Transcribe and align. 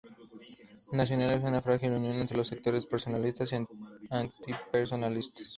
Nacional, 0.93 1.29
en 1.31 1.45
una 1.45 1.61
frágil 1.61 1.91
unión 1.91 2.15
entre 2.15 2.35
los 2.35 2.47
sectores 2.47 2.87
personalistas 2.87 3.51
y 3.53 3.57
antipersonalistas. 4.09 5.49